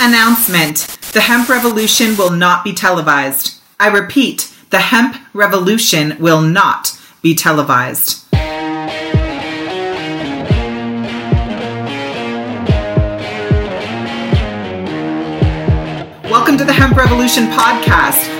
[0.00, 3.60] announcement the hemp revolution will not be televised.
[3.78, 8.24] I repeat, the hemp revolution will not be televised.
[16.30, 18.39] Welcome to the Hemp Revolution podcast,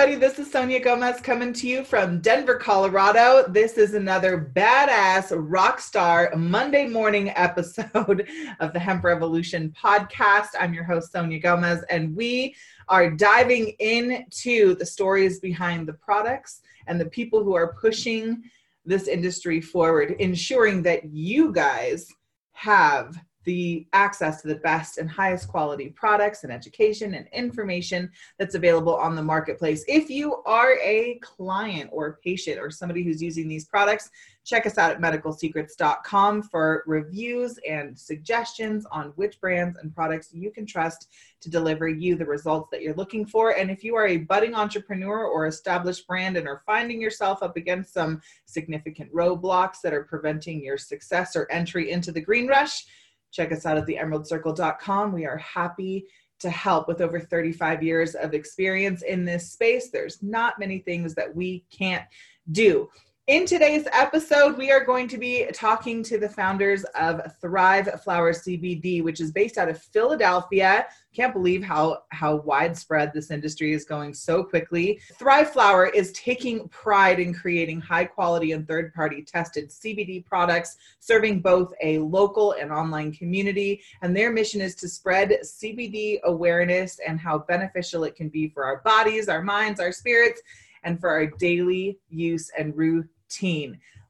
[0.00, 0.18] Everybody?
[0.18, 3.46] This is Sonia Gomez coming to you from Denver, Colorado.
[3.46, 8.26] This is another badass rock star Monday morning episode
[8.60, 10.48] of the Hemp Revolution podcast.
[10.58, 12.54] I'm your host, Sonia Gomez, and we
[12.88, 18.42] are diving into the stories behind the products and the people who are pushing
[18.86, 22.08] this industry forward, ensuring that you guys
[22.52, 28.54] have the access to the best and highest quality products and education and information that's
[28.54, 29.84] available on the marketplace.
[29.88, 34.10] If you are a client or patient or somebody who's using these products,
[34.44, 40.50] check us out at medicalsecrets.com for reviews and suggestions on which brands and products you
[40.50, 41.08] can trust
[41.40, 43.56] to deliver you the results that you're looking for.
[43.56, 47.56] And if you are a budding entrepreneur or established brand and are finding yourself up
[47.56, 52.84] against some significant roadblocks that are preventing your success or entry into the green rush,
[53.30, 55.12] check us out at theemeraldcircle.com.
[55.12, 56.06] We are happy
[56.40, 59.90] to help with over 35 years of experience in this space.
[59.90, 62.04] There's not many things that we can't
[62.50, 62.88] do.
[63.30, 68.32] In today's episode, we are going to be talking to the founders of Thrive Flower
[68.32, 70.88] CBD, which is based out of Philadelphia.
[71.14, 74.98] Can't believe how, how widespread this industry is going so quickly.
[75.16, 80.76] Thrive Flower is taking pride in creating high quality and third party tested CBD products,
[80.98, 83.80] serving both a local and online community.
[84.02, 88.64] And their mission is to spread CBD awareness and how beneficial it can be for
[88.64, 90.42] our bodies, our minds, our spirits
[90.82, 93.08] and for our daily use and routine.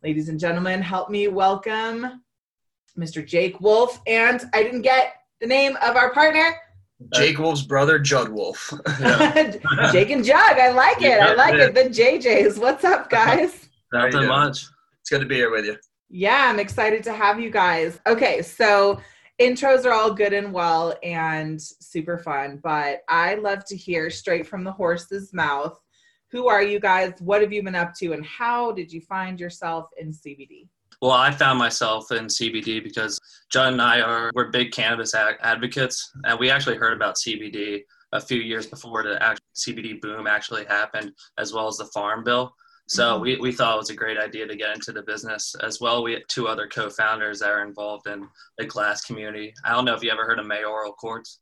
[0.03, 2.22] Ladies and gentlemen, help me welcome
[2.98, 3.25] Mr.
[3.25, 4.00] Jake Wolff.
[4.06, 6.56] And I didn't get the name of our partner.
[7.14, 8.72] Jake Wolff's brother, Judd Wolff.
[9.92, 10.58] Jake and Judd.
[10.58, 11.20] I like it.
[11.20, 11.75] I like it.
[11.75, 12.58] The JJs.
[12.58, 13.69] What's up, guys?
[13.92, 14.66] Nothing much.
[15.00, 15.76] It's good to be here with you.
[16.08, 18.00] Yeah, I'm excited to have you guys.
[18.06, 19.00] Okay, so
[19.41, 24.47] intros are all good and well and super fun, but I love to hear straight
[24.47, 25.78] from the horse's mouth
[26.31, 27.13] who are you guys?
[27.21, 28.13] What have you been up to?
[28.13, 30.69] And how did you find yourself in CBD?
[31.03, 33.19] Well, I found myself in CBD because
[33.51, 37.81] John and I are we're big cannabis advocates, and we actually heard about CBD
[38.13, 42.53] a few years before the CBD boom actually happened, as well as the Farm Bill.
[42.89, 43.23] So mm-hmm.
[43.23, 46.03] we, we thought it was a great idea to get into the business as well.
[46.03, 48.27] We had two other co-founders that are involved in
[48.59, 49.55] the glass community.
[49.65, 51.39] I don't know if you ever heard of mayoral quartz.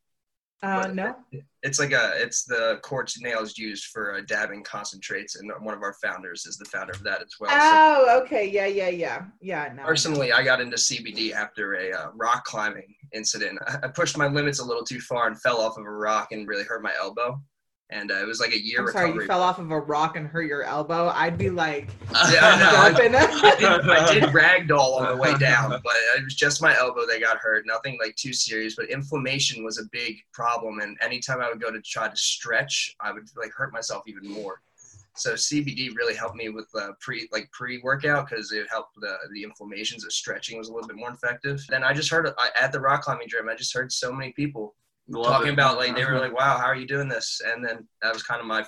[0.62, 1.14] Uh, no.
[1.62, 5.82] It's like a it's the quartz nails used for uh, dabbing concentrates, and one of
[5.82, 7.50] our founders is the founder of that as well.
[7.52, 9.72] Oh, so, okay, yeah, yeah, yeah, yeah.
[9.74, 13.58] No, personally, I got into CBD after a uh, rock climbing incident.
[13.82, 16.48] I pushed my limits a little too far and fell off of a rock and
[16.48, 17.40] really hurt my elbow
[17.90, 18.86] and uh, it was like a year.
[18.86, 21.08] I'm sorry, you fell off of a rock and hurt your elbow.
[21.14, 21.88] I'd be like,
[22.30, 22.88] yeah, I.
[22.88, 27.06] I, did, I did ragdoll on the way down, but it was just my elbow
[27.06, 27.66] that got hurt.
[27.66, 30.80] Nothing like too serious, but inflammation was a big problem.
[30.80, 34.28] And anytime I would go to try to stretch, I would like hurt myself even
[34.28, 34.60] more.
[35.16, 39.16] So CBD really helped me with uh, pre like pre workout because it helped the
[39.32, 40.04] the inflammations.
[40.04, 41.64] The stretching was a little bit more effective.
[41.68, 42.28] Then I just heard
[42.60, 44.74] at the rock climbing gym, I just heard so many people
[45.12, 45.52] talking it.
[45.52, 48.22] about like they were like, "Wow, how are you doing this?" And then that was
[48.22, 48.64] kind of my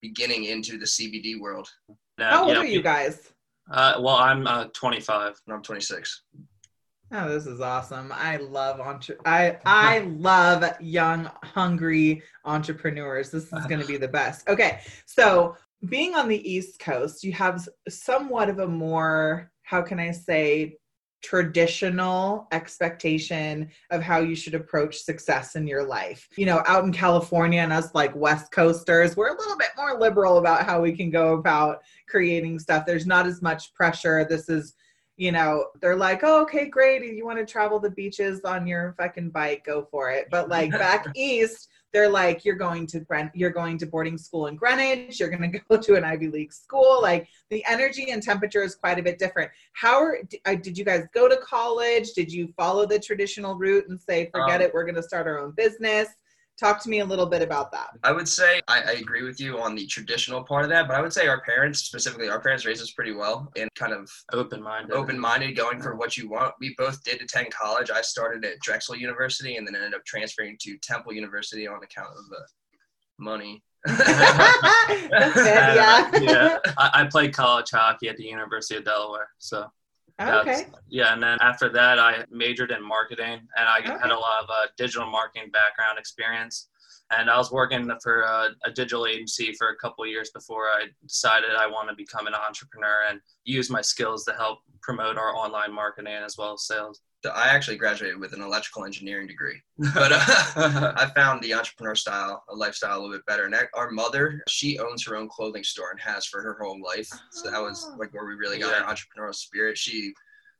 [0.00, 1.68] beginning into the CBD world.
[2.18, 3.32] how old yeah, are you guys?
[3.70, 5.34] Uh, well, I'm uh, 25.
[5.46, 6.22] And I'm 26.
[7.12, 8.12] Oh, this is awesome!
[8.14, 13.30] I love entre- I I love young, hungry entrepreneurs.
[13.30, 14.48] This is going to be the best.
[14.48, 15.56] Okay, so
[15.88, 20.76] being on the East Coast, you have somewhat of a more how can I say
[21.22, 26.28] traditional expectation of how you should approach success in your life.
[26.36, 29.98] You know, out in California and us like West Coasters, we're a little bit more
[29.98, 32.86] liberal about how we can go about creating stuff.
[32.86, 34.26] There's not as much pressure.
[34.28, 34.74] This is
[35.20, 37.02] you know, they're like, oh, okay, great.
[37.02, 40.28] If you want to travel the beaches on your fucking bike, go for it.
[40.30, 43.04] But like back east, they're like, you're going to
[43.34, 46.52] you're going to boarding school in Greenwich, you're going to go to an Ivy League
[46.52, 47.00] school.
[47.02, 49.50] Like the energy and temperature is quite a bit different.
[49.72, 50.18] How are,
[50.56, 52.12] did you guys go to college?
[52.12, 55.26] Did you follow the traditional route and say, forget um, it, we're going to start
[55.26, 56.08] our own business?
[56.60, 57.88] Talk to me a little bit about that.
[58.04, 60.94] I would say I, I, agree with you on the traditional part of that, but
[60.94, 64.10] I would say our parents, specifically our parents, raised us pretty well and kind of
[64.34, 64.92] open minded.
[64.92, 66.52] Open minded, going for what you want.
[66.60, 67.90] We both did attend college.
[67.90, 72.10] I started at Drexel University and then ended up transferring to Temple University on account
[72.10, 72.44] of the
[73.18, 73.62] money.
[73.88, 76.10] yeah.
[76.20, 76.58] yeah.
[76.76, 79.64] I, I played college hockey at the University of Delaware, so
[80.20, 80.66] okay.
[80.88, 83.96] Yeah, and then after that, I majored in marketing, and I okay.
[84.00, 86.68] had a lot of uh, digital marketing background experience.
[87.12, 90.84] And I was working for a, a digital agency for a couple years before I
[91.02, 95.34] decided I want to become an entrepreneur and use my skills to help promote our
[95.34, 97.00] online marketing as well as sales.
[97.24, 99.60] I actually graduated with an electrical engineering degree,
[99.94, 103.44] but uh, I found the entrepreneur style, a lifestyle a little bit better.
[103.44, 107.08] And our mother, she owns her own clothing store and has for her whole life.
[107.30, 108.84] So that was like where we really got yeah.
[108.84, 109.76] our entrepreneurial spirit.
[109.76, 110.12] She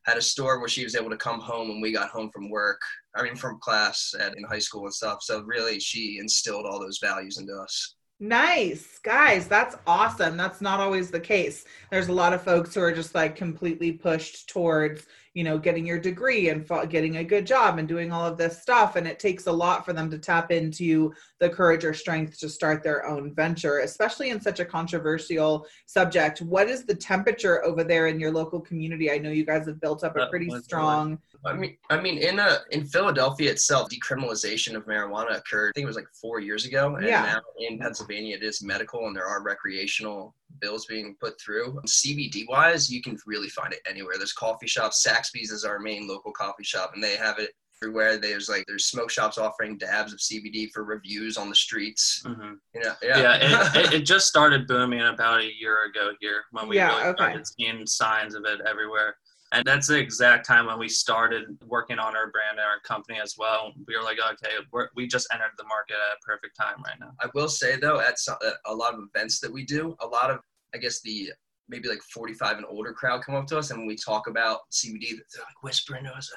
[0.04, 2.50] had a store where she was able to come home when we got home from
[2.50, 2.80] work.
[3.14, 5.22] I mean, from class at, in high school and stuff.
[5.22, 7.94] So really, she instilled all those values into us.
[8.22, 8.98] Nice.
[8.98, 10.36] Guys, that's awesome.
[10.36, 11.64] That's not always the case.
[11.90, 15.86] There's a lot of folks who are just like completely pushed towards you know getting
[15.86, 19.18] your degree and getting a good job and doing all of this stuff and it
[19.18, 23.06] takes a lot for them to tap into the courage or strength to start their
[23.06, 28.18] own venture especially in such a controversial subject what is the temperature over there in
[28.18, 31.54] your local community i know you guys have built up a pretty uh, strong I
[31.54, 35.70] mean, I mean, in a in Philadelphia itself, decriminalization of marijuana occurred.
[35.70, 37.22] I think it was like four years ago, and yeah.
[37.22, 41.80] now in Pennsylvania, it is medical, and there are recreational bills being put through.
[41.86, 44.14] CBD wise, you can really find it anywhere.
[44.16, 45.02] There's coffee shops.
[45.02, 47.50] Saxby's is our main local coffee shop, and they have it
[47.82, 48.18] everywhere.
[48.18, 52.22] There's like there's smoke shops offering dabs of CBD for reviews on the streets.
[52.26, 52.54] Mm-hmm.
[52.74, 53.70] You know, yeah, yeah.
[53.74, 57.16] It, it, just started booming about a year ago here when we yeah, really okay.
[57.16, 59.16] started seeing signs of it everywhere.
[59.52, 63.18] And that's the exact time when we started working on our brand and our company
[63.20, 63.72] as well.
[63.88, 67.12] We were like, okay, we just entered the market at a perfect time right now.
[67.20, 70.06] I will say though, at some, uh, a lot of events that we do, a
[70.06, 70.38] lot of
[70.72, 71.32] I guess the
[71.70, 74.70] maybe like 45 and older crowd come up to us and when we talk about
[74.70, 76.30] CBD, they're like whispering to us,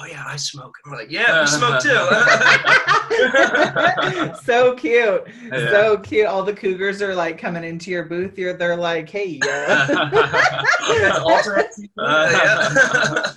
[0.00, 1.88] "Oh yeah, I smoke." And we're like, "Yeah, we smoke too."
[4.44, 5.70] so cute, yeah.
[5.70, 6.26] so cute.
[6.26, 8.38] All the cougars are like coming into your booth.
[8.38, 10.10] You're they're like, "Hey, uh,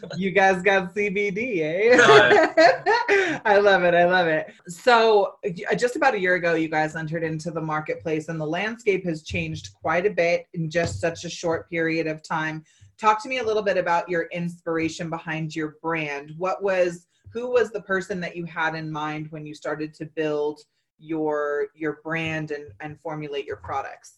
[0.18, 3.94] you guys got CBD, eh?" I love it.
[3.94, 4.54] I love it.
[4.68, 5.36] So,
[5.78, 9.24] just about a year ago, you guys entered into the marketplace, and the landscape has
[9.24, 12.64] changed quite a bit in just such a short period of time.
[13.00, 16.34] Talk to me a little bit about your inspiration behind your brand.
[16.38, 20.06] What was who was the person that you had in mind when you started to
[20.06, 20.60] build
[21.00, 24.18] your your brand and, and formulate your products?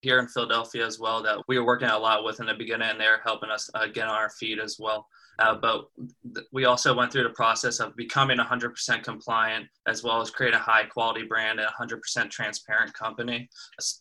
[0.00, 2.90] Here in Philadelphia as well, that we were working a lot with in the beginning,
[2.90, 5.06] and they're helping us uh, get on our feet as well.
[5.38, 5.86] Uh, but
[6.34, 10.54] th- we also went through the process of becoming 100% compliant as well as create
[10.54, 13.48] a high quality brand and 100% transparent company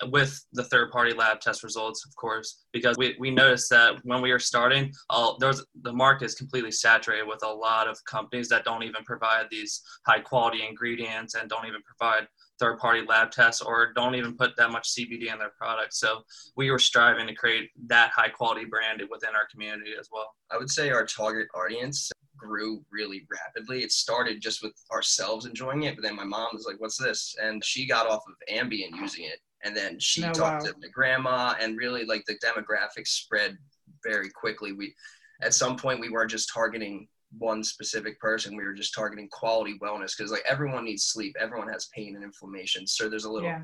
[0.10, 4.22] with the third party lab test results, of course, because we, we noticed that when
[4.22, 8.50] we were starting, all there's the market is completely saturated with a lot of companies
[8.50, 12.28] that don't even provide these high quality ingredients and don't even provide
[12.60, 16.00] third party lab tests or don't even put that much CBD in their products.
[16.00, 16.22] So
[16.56, 20.34] we were striving to create that high quality brand within our community as well.
[20.52, 23.84] I would say our target audience grew really rapidly.
[23.84, 27.36] It started just with ourselves enjoying it, but then my mom was like, "What's this?"
[27.42, 30.72] and she got off of Ambien using it, and then she oh, talked wow.
[30.72, 33.58] to my grandma, and really like the demographics spread
[34.04, 34.74] very quickly.
[34.74, 34.94] We
[35.42, 38.56] at some point we weren't just targeting one specific person.
[38.56, 42.24] We were just targeting quality wellness because like everyone needs sleep, everyone has pain and
[42.24, 42.88] inflammation.
[42.88, 43.62] So there's a little yeah.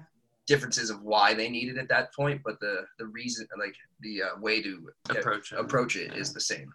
[0.48, 4.24] differences of why they need it at that point, but the the reason like the
[4.24, 6.20] uh, way to approach it, approach it yeah.
[6.20, 6.74] is the same.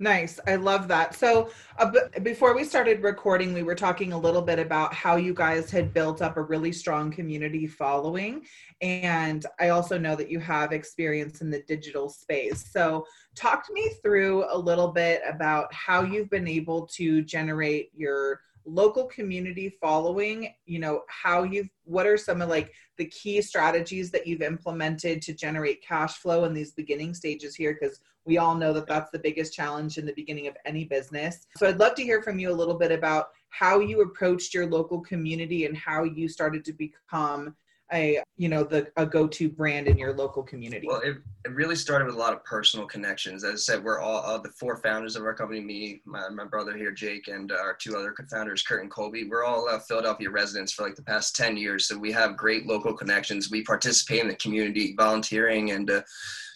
[0.00, 0.40] Nice.
[0.48, 1.14] I love that.
[1.14, 5.14] So, uh, b- before we started recording, we were talking a little bit about how
[5.14, 8.44] you guys had built up a really strong community following.
[8.80, 12.72] And I also know that you have experience in the digital space.
[12.72, 17.90] So, talk to me through a little bit about how you've been able to generate
[17.94, 23.42] your local community following you know how you've what are some of like the key
[23.42, 28.38] strategies that you've implemented to generate cash flow in these beginning stages here because we
[28.38, 31.46] all know that that's the biggest challenge in the beginning of any business.
[31.56, 34.66] So i'd love to hear from you a little bit about how you approached your
[34.66, 37.54] local community and how you started to become
[37.92, 40.86] a you know the a go-to brand in your local community.
[40.86, 43.44] Well it, it really started with a lot of personal connections.
[43.44, 46.44] As i said we're all uh, the four founders of our company me my, my
[46.44, 50.30] brother here jake and our two other co-founders kurt and colby we're all uh, philadelphia
[50.30, 51.86] residents for like the past 10 years.
[51.86, 53.50] So we have great local connections.
[53.50, 56.02] We participate in the community volunteering and uh,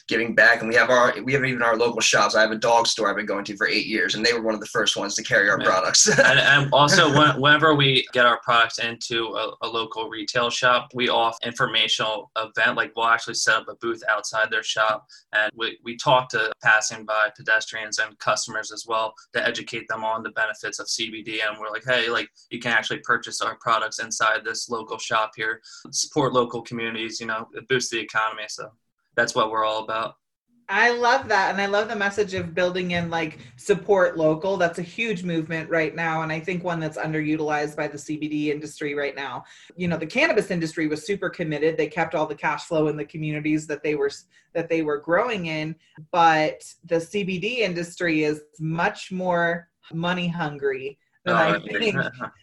[0.09, 0.61] giving back.
[0.61, 2.35] And we have our we have even our local shops.
[2.35, 4.43] I have a dog store I've been going to for eight years, and they were
[4.43, 5.67] one of the first ones to carry our yeah.
[5.67, 6.09] products.
[6.19, 10.91] and, and, also, when, whenever we get our products into a, a, local retail shop,
[10.95, 12.77] we offer informational event.
[12.77, 16.51] Like we'll actually set up a booth outside their shop, and we we talk to
[16.63, 21.41] passing by pedestrians and customers as well to educate them on the benefits of CBD.
[21.47, 25.33] And we're like, hey, like you can actually purchase our products inside this local shop
[25.37, 25.61] here,
[25.91, 27.21] support local communities.
[27.21, 28.45] You know, boost the economy.
[28.49, 28.71] So
[29.19, 30.15] that's what we're all about.
[30.69, 31.51] I love that.
[31.51, 34.57] And I love the message of building in like support local.
[34.57, 36.23] That's a huge movement right now.
[36.23, 39.45] And I think one that's underutilized by the CBD industry right now.
[39.77, 41.77] You know, the cannabis industry was super committed.
[41.77, 44.11] They kept all the cash flow in the communities that they were
[44.53, 45.75] that they were growing in.
[46.13, 51.97] But the CBD industry is much more money hungry than oh, I think.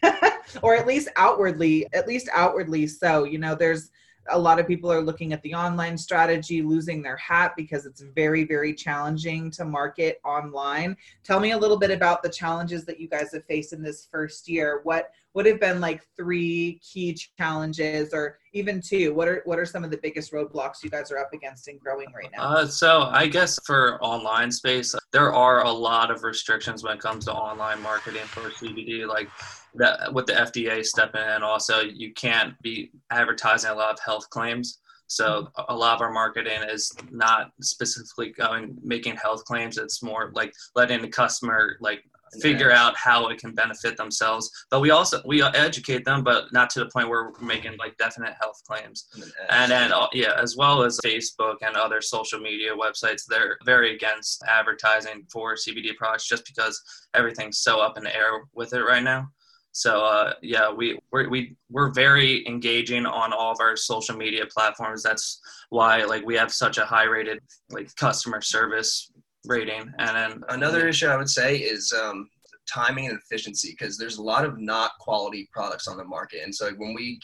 [0.61, 3.23] or at least outwardly, at least outwardly so.
[3.23, 3.91] You know, there's
[4.29, 8.01] a lot of people are looking at the online strategy losing their hat because it's
[8.15, 10.95] very very challenging to market online.
[11.23, 14.07] Tell me a little bit about the challenges that you guys have faced in this
[14.11, 14.81] first year.
[14.83, 19.13] What would have been like three key challenges or even two?
[19.13, 21.77] What are what are some of the biggest roadblocks you guys are up against in
[21.77, 22.43] growing right now?
[22.43, 26.99] Uh, so i guess for online space there are a lot of restrictions when it
[26.99, 29.29] comes to online marketing for cbd like
[29.77, 34.29] that with the FDA stepping in, also you can't be advertising a lot of health
[34.29, 34.79] claims.
[35.07, 39.77] So a lot of our marketing is not specifically going making health claims.
[39.77, 42.03] It's more like letting the customer like
[42.41, 44.49] figure out how it can benefit themselves.
[44.69, 47.97] But we also we educate them, but not to the point where we're making like
[47.97, 49.05] definite health claims.
[49.49, 53.95] And then uh, yeah, as well as Facebook and other social media websites, they're very
[53.95, 56.81] against advertising for CBD products just because
[57.13, 59.27] everything's so up in the air with it right now.
[59.75, 64.45] So uh, yeah, we we're, we we're very engaging on all of our social media
[64.45, 65.03] platforms.
[65.03, 67.39] That's why like we have such a high rated
[67.69, 69.11] like customer service
[69.45, 69.91] rating.
[69.99, 72.29] And then another issue I would say is um,
[72.73, 76.39] timing and efficiency because there's a lot of not quality products on the market.
[76.45, 77.19] And so when we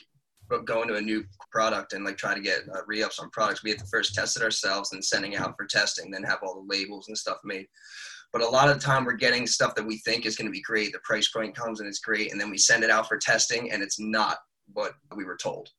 [0.65, 3.69] go into a new product and like try to get uh, re-ups on products, we
[3.69, 6.67] have to first test it ourselves and sending out for testing, then have all the
[6.67, 7.65] labels and stuff made.
[8.33, 10.51] But a lot of the time, we're getting stuff that we think is going to
[10.51, 10.93] be great.
[10.93, 13.71] The price point comes and it's great, and then we send it out for testing,
[13.71, 14.37] and it's not
[14.73, 15.69] what we were told.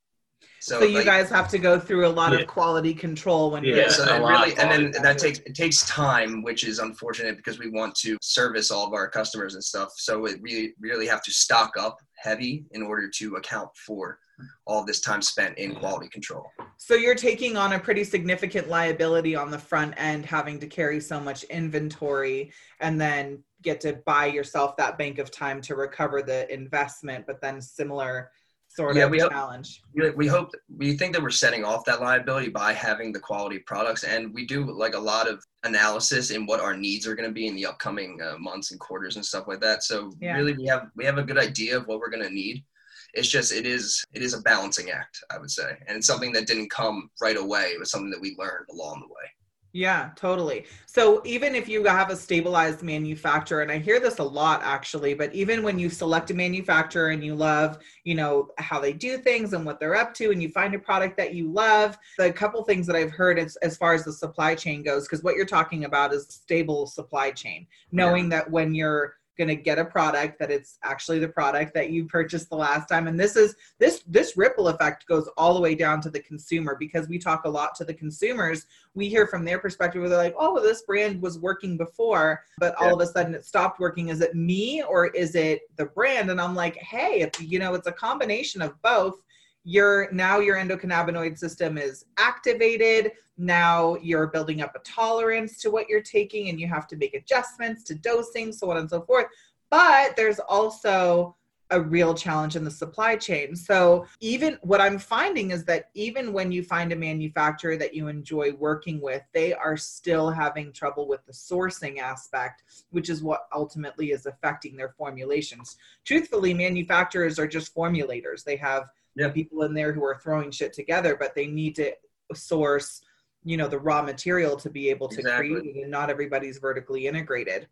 [0.61, 2.38] So, so you like, guys have to go through a lot yeah.
[2.38, 6.62] of quality control when yeah, so really, and then that takes it takes time, which
[6.62, 9.88] is unfortunate because we want to service all of our customers and stuff.
[9.97, 14.21] So we really really have to stock up heavy in order to account for
[14.67, 16.47] all this time spent in quality control.
[16.77, 21.01] So you're taking on a pretty significant liability on the front end, having to carry
[21.01, 26.23] so much inventory and then get to buy yourself that bank of time to recover
[26.23, 28.31] the investment, but then similar
[28.75, 29.83] sort yeah, of we challenge.
[30.01, 33.59] Hope, we hope we think that we're setting off that liability by having the quality
[33.61, 37.29] products, and we do like a lot of analysis in what our needs are going
[37.29, 39.83] to be in the upcoming uh, months and quarters and stuff like that.
[39.83, 40.37] So yeah.
[40.37, 42.65] really, we have we have a good idea of what we're going to need
[43.14, 46.33] it's just it is it is a balancing act i would say and it's something
[46.33, 49.28] that didn't come right away it was something that we learned along the way
[49.75, 50.66] yeah, totally.
[50.85, 55.14] So even if you have a stabilized manufacturer, and I hear this a lot actually,
[55.14, 59.16] but even when you select a manufacturer and you love, you know, how they do
[59.16, 62.31] things and what they're up to, and you find a product that you love, the
[62.31, 65.37] couple things that I've heard as, as far as the supply chain goes, because what
[65.37, 68.40] you're talking about is stable supply chain, knowing yeah.
[68.40, 72.07] that when you're going to get a product that it's actually the product that you
[72.07, 73.07] purchased the last time.
[73.07, 76.77] And this is this this ripple effect goes all the way down to the consumer
[76.79, 78.67] because we talk a lot to the consumers.
[78.95, 82.43] We hear from their perspective where they're like oh well this brand was working before
[82.59, 82.93] but all yeah.
[82.93, 84.09] of a sudden it stopped working.
[84.09, 86.31] Is it me or is it the brand?
[86.31, 89.17] And i'm like hey you know it's a combination of both
[89.64, 95.88] your now your endocannabinoid system is activated now you're building up a tolerance to what
[95.88, 99.26] you're taking and you have to make adjustments to dosing so on and so forth
[99.71, 101.37] but there's also
[101.73, 103.57] a real challenge in the supply chain.
[103.57, 108.09] So, even what I'm finding is that even when you find a manufacturer that you
[108.09, 113.47] enjoy working with, they are still having trouble with the sourcing aspect, which is what
[113.54, 115.78] ultimately is affecting their formulations.
[116.04, 118.45] Truthfully, manufacturers are just formulators.
[118.45, 119.28] They have yeah.
[119.31, 121.92] people in there who are throwing shit together, but they need to
[122.35, 123.02] source,
[123.45, 125.49] you know, the raw material to be able to exactly.
[125.50, 127.69] create it, and not everybody's vertically integrated.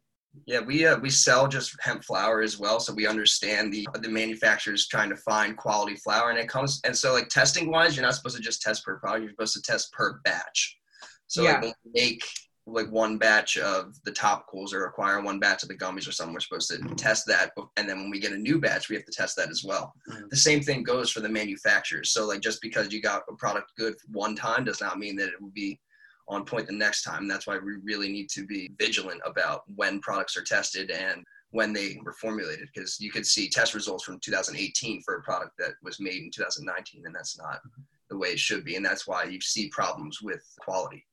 [0.47, 4.09] Yeah, we uh, we sell just hemp flower as well, so we understand the the
[4.09, 8.05] manufacturers trying to find quality flower, and it comes and so like testing wise, you're
[8.05, 10.79] not supposed to just test per product; you're supposed to test per batch.
[11.27, 11.61] So Yeah.
[11.61, 12.25] like make
[12.67, 16.35] like one batch of the topicals or acquire one batch of the gummies or something,
[16.35, 19.05] we're supposed to test that, and then when we get a new batch, we have
[19.05, 19.95] to test that as well.
[20.09, 20.29] Mhm.
[20.31, 22.13] The same thing goes for the manufacturers.
[22.13, 25.29] So like just because you got a product good one time does not mean that
[25.29, 25.81] it will be
[26.29, 27.27] on point the next time.
[27.27, 31.73] That's why we really need to be vigilant about when products are tested and when
[31.73, 35.73] they were formulated because you could see test results from 2018 for a product that
[35.83, 37.61] was made in 2019 and that's not
[38.09, 41.05] the way it should be and that's why you see problems with quality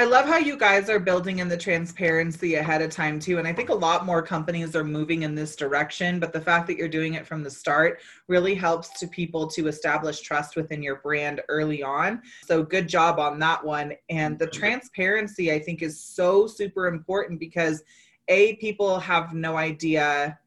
[0.00, 3.36] I love how you guys are building in the transparency ahead of time too.
[3.36, 6.18] And I think a lot more companies are moving in this direction.
[6.18, 9.68] But the fact that you're doing it from the start really helps to people to
[9.68, 12.22] establish trust within your brand early on.
[12.46, 13.92] So good job on that one.
[14.08, 17.82] And the transparency, I think, is so super important because
[18.28, 20.38] a people have no idea.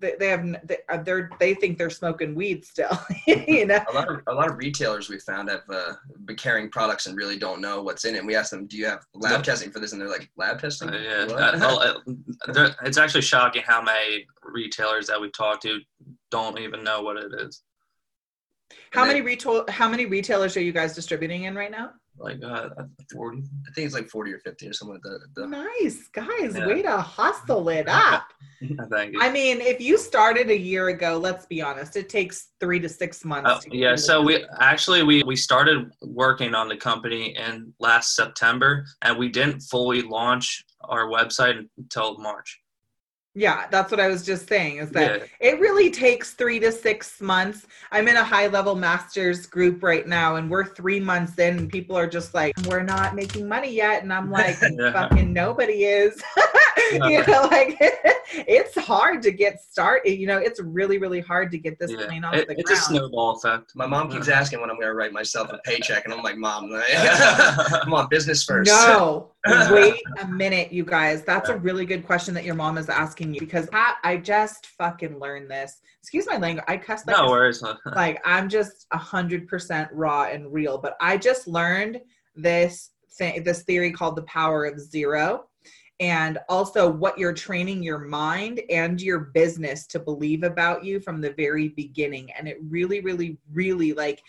[0.00, 3.94] They, they have they, uh, they're they think they're smoking weed still you know a
[3.94, 5.92] lot of a lot of retailers we found have uh,
[6.24, 8.78] been carrying products and really don't know what's in it and we asked them do
[8.78, 9.42] you have lab Yeah.
[9.42, 13.62] testing for this and they're like lab testing Uh, yeah, What?" well, it's actually shocking
[13.66, 15.78] how many retailers that we've talked to
[16.30, 17.62] don't even know what it is.
[18.92, 21.90] how And many then- retail how many retailers are you guys distributing in right now
[22.20, 22.68] Like uh,
[23.12, 23.38] 40.
[23.38, 26.54] i think it's like 40 or 50 or something like that the, Nice, guys.
[26.56, 26.66] Yeah.
[26.66, 28.24] Way to hustle it up.
[28.90, 29.20] Thank you.
[29.20, 32.88] I mean, if you started a year ago, let's be honest, it takes three to
[32.88, 33.50] six months.
[33.50, 38.14] Uh, to yeah, so we actually we we started working on the company in last
[38.14, 42.60] September, and we didn't fully launch our website until March.
[43.34, 46.72] Yeah, that's what I was just saying is that Yeah, it really takes three to
[46.72, 47.66] six months.
[47.92, 51.70] I'm in a high level masters group right now, and we're three months in, and
[51.70, 54.02] people are just like, we're not making money yet.
[54.02, 54.92] And I'm like, Yeah.
[54.92, 56.20] fucking nobody is.
[56.92, 57.76] you know, like
[58.32, 60.14] it's hard to get started.
[60.18, 62.06] You know, it's really, really hard to get this yeah.
[62.06, 62.84] plane off It- the it's a ground.
[62.86, 63.76] snowball effect.
[63.76, 66.36] my mom keeps asking when i'm going to write myself a paycheck and i'm like
[66.36, 66.68] mom
[67.82, 69.28] come on business first No,
[69.70, 71.22] wait a minute, you guys.
[71.22, 74.66] That's a really good question that your mom is asking you because I, I just
[74.66, 75.80] fucking learned this.
[76.00, 76.64] Excuse my language.
[76.68, 77.62] I cuss like No worries.
[77.94, 80.78] like I'm just a hundred percent raw and real.
[80.78, 82.00] But I just learned
[82.34, 85.44] this thing, this theory called the power of zero,
[86.00, 91.20] and also what you're training your mind and your business to believe about you from
[91.20, 92.30] the very beginning.
[92.32, 94.22] And it really, really, really like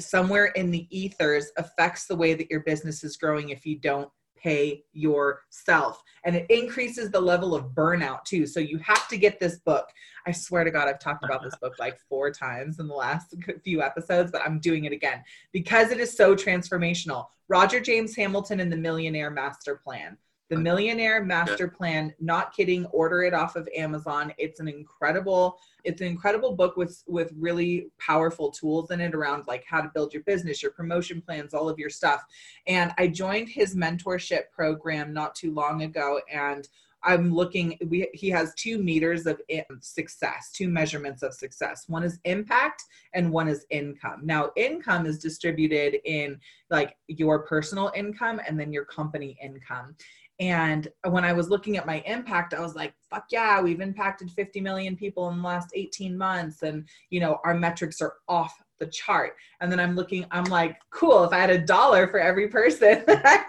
[0.00, 4.08] somewhere in the ethers affects the way that your business is growing if you don't
[4.42, 6.02] pay yourself.
[6.24, 8.46] And it increases the level of burnout too.
[8.46, 9.88] So you have to get this book.
[10.26, 13.34] I swear to god i've talked about this book like four times in the last
[13.64, 15.22] few episodes but i'm doing it again.
[15.52, 17.26] Because it is so transformational.
[17.48, 23.22] Roger james hamilton and the millionaire master plan the millionaire master plan not kidding order
[23.22, 24.32] it off of amazon.
[24.38, 29.46] It's an incredible it's an incredible book with with really powerful tools in it around
[29.46, 32.24] like how to build your business your promotion plans all of your stuff.
[32.66, 36.68] And i joined his mentorship program not too long ago and
[37.04, 39.40] i'm looking we he has two meters of
[39.80, 41.84] success two measurements of success.
[41.88, 42.84] One is impact
[43.14, 44.20] and one is income.
[44.24, 49.94] Now income is distributed in like your personal income and then your company income
[50.40, 54.30] and when I was looking at my impact, I was like, fuck yeah, we've impacted
[54.30, 56.62] 50 million people in the last 18 months.
[56.62, 59.32] And, you know, our metrics are off the chart.
[59.60, 63.02] And then I'm looking, I'm like, cool, if I had a dollar for every person
[63.08, 63.46] that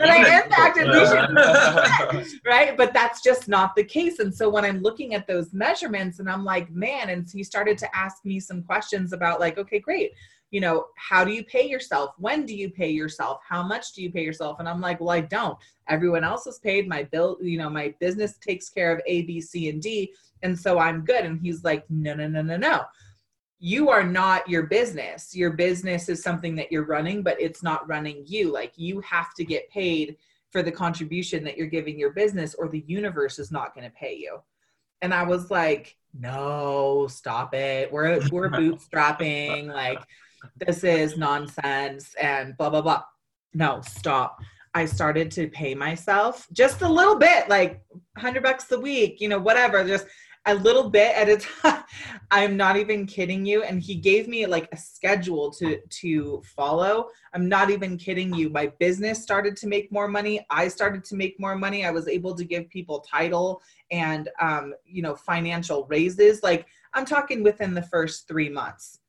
[0.00, 2.74] I, impacted, we should, right?
[2.78, 4.20] But that's just not the case.
[4.20, 7.44] And so when I'm looking at those measurements and I'm like, man, and so he
[7.44, 10.12] started to ask me some questions about, like, okay, great
[10.54, 12.14] you know, how do you pay yourself?
[12.16, 13.40] When do you pay yourself?
[13.44, 14.60] How much do you pay yourself?
[14.60, 15.58] And I'm like, well, I don't.
[15.88, 16.86] Everyone else is paid.
[16.86, 20.12] My bill, you know, my business takes care of A, B, C, and D.
[20.44, 21.24] And so I'm good.
[21.24, 22.82] And he's like, no, no, no, no, no.
[23.58, 25.34] You are not your business.
[25.34, 28.52] Your business is something that you're running, but it's not running you.
[28.52, 30.18] Like you have to get paid
[30.52, 33.96] for the contribution that you're giving your business, or the universe is not going to
[33.96, 34.38] pay you.
[35.02, 37.90] And I was like, no, stop it.
[37.90, 39.66] We're we're bootstrapping.
[39.66, 39.98] Like
[40.56, 43.04] this is nonsense and blah blah blah.
[43.52, 44.40] No stop.
[44.74, 49.28] I started to pay myself just a little bit like 100 bucks a week you
[49.28, 50.06] know whatever just
[50.46, 51.84] a little bit at a time.
[52.30, 53.62] I'm not even kidding you.
[53.62, 57.08] And he gave me like a schedule to to follow.
[57.32, 58.50] I'm not even kidding you.
[58.50, 60.44] My business started to make more money.
[60.50, 61.86] I started to make more money.
[61.86, 66.42] I was able to give people title and um, you know financial raises.
[66.42, 69.00] Like i'm talking within the first three months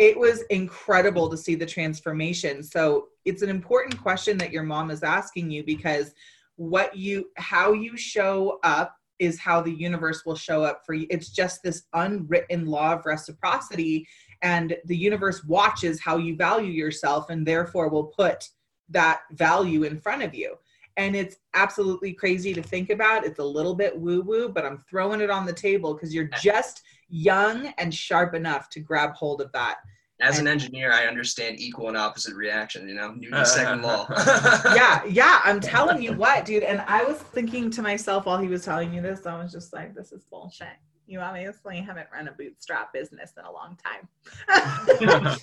[0.00, 2.62] it was incredible to see the transformation.
[2.62, 6.14] So it's an important question that your mom is asking you because
[6.56, 11.06] what you how you show up is how the universe will show up for you.
[11.10, 14.08] It's just this unwritten law of reciprocity
[14.40, 18.48] and the universe watches how you value yourself and therefore will put
[18.88, 20.56] that value in front of you
[20.96, 23.24] and it's absolutely crazy to think about.
[23.24, 26.30] It's a little bit woo woo, but I'm throwing it on the table because you're
[26.42, 29.78] just young and sharp enough to grab hold of that.
[30.22, 34.06] As an engineer, I understand equal and opposite reaction, you know, Newton's uh, second law.
[34.74, 36.62] yeah, yeah, I'm telling you what, dude.
[36.62, 39.72] And I was thinking to myself while he was telling you this, I was just
[39.72, 40.68] like, this is bullshit.
[41.06, 44.08] You obviously haven't run a bootstrap business in a long time.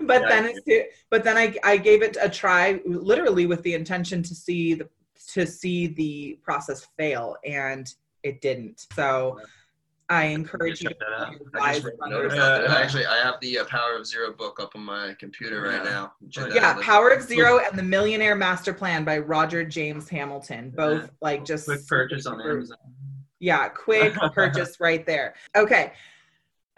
[0.00, 3.74] but yeah, then it's but then I, I gave it a try literally with the
[3.74, 4.88] intention to see the
[5.32, 9.38] to see the process fail and it didn't so
[10.10, 10.88] I encourage you.
[10.88, 10.96] To
[11.60, 11.80] I
[12.80, 16.12] actually, I have the uh, Power of Zero book up on my computer right now.
[16.30, 20.72] Yeah, Power of Zero and the Millionaire Master Plan by Roger James Hamilton.
[20.74, 21.08] Both yeah.
[21.20, 22.78] like just quick purchase on Amazon.
[23.38, 25.34] Yeah, quick purchase right there.
[25.54, 25.92] Okay,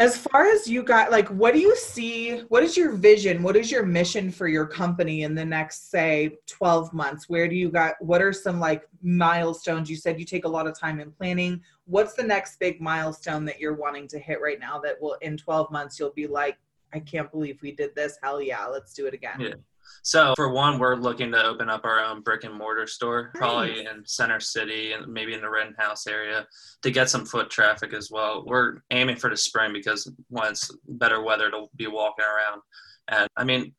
[0.01, 3.43] as far as you got like what do you see what is your vision?
[3.43, 7.29] What is your mission for your company in the next say 12 months?
[7.29, 9.91] Where do you got what are some like milestones?
[9.91, 11.61] You said you take a lot of time in planning.
[11.85, 15.37] What's the next big milestone that you're wanting to hit right now that will in
[15.37, 16.57] 12 months you'll be like
[16.95, 18.17] i can't believe we did this.
[18.23, 19.39] Hell yeah let's do it again.
[19.39, 19.55] Yeah.
[20.03, 23.39] So for one, we're looking to open up our own brick and mortar store, nice.
[23.39, 26.47] probably in Center City and maybe in the Rittenhouse area
[26.83, 28.45] to get some foot traffic as well.
[28.47, 32.63] We're aiming for the spring because once better weather to be walking around.
[33.09, 33.75] And I mean,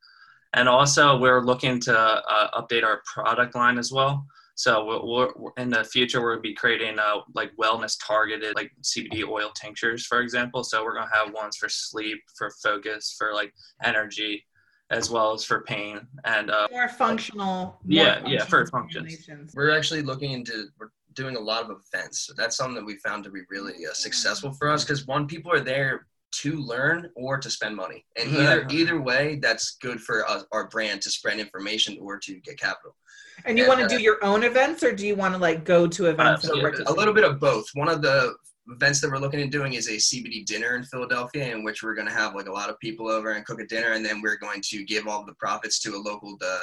[0.53, 4.25] and also we're looking to uh, update our product line as well.
[4.55, 9.27] So we're, we're, in the future, we'll be creating uh, like wellness targeted, like CBD
[9.27, 10.63] oil tinctures, for example.
[10.63, 14.45] So we're gonna have ones for sleep, for focus, for like energy,
[14.91, 17.45] as well as for pain and uh, more functional.
[17.45, 19.53] More yeah, functional yeah, for functions.
[19.55, 22.21] We're actually looking into we're doing a lot of events.
[22.27, 25.27] So that's something that we found to be really uh, successful for us because one,
[25.27, 29.99] people are there to learn or to spend money, and either either way, that's good
[29.99, 32.95] for us, our brand to spread information or to get capital.
[33.43, 35.65] And you want to uh, do your own events, or do you want to like
[35.65, 36.47] go to events?
[36.47, 36.53] Uh,
[36.87, 37.65] a little bit of both.
[37.73, 38.35] One of the
[38.67, 41.95] events that we're looking at doing is a CBD dinner in Philadelphia, in which we're
[41.95, 44.21] going to have like a lot of people over and cook a dinner, and then
[44.21, 46.37] we're going to give all the profits to a local.
[46.41, 46.59] Uh,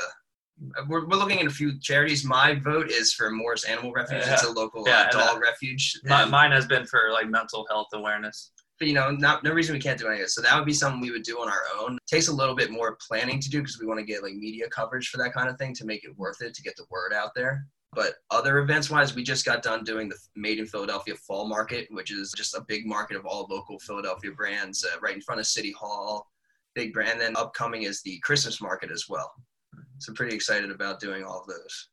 [0.88, 2.24] we're, we're looking at a few charities.
[2.24, 4.22] My vote is for Morris Animal Refuge.
[4.24, 4.32] Yeah.
[4.32, 6.00] It's a local yeah, uh, dog refuge.
[6.04, 8.52] My, mine has been for like mental health awareness.
[8.78, 10.34] But you know, not no reason we can't do any of this.
[10.34, 11.96] So that would be something we would do on our own.
[11.96, 14.34] It takes a little bit more planning to do because we want to get like
[14.34, 16.84] media coverage for that kind of thing to make it worth it to get the
[16.90, 17.66] word out there.
[17.92, 21.88] But other events wise, we just got done doing the Made in Philadelphia Fall Market,
[21.90, 25.40] which is just a big market of all local Philadelphia brands uh, right in front
[25.40, 26.31] of City Hall.
[26.74, 27.12] Big brand.
[27.12, 29.33] And then upcoming is the Christmas market as well.
[29.98, 31.88] So pretty excited about doing all of those.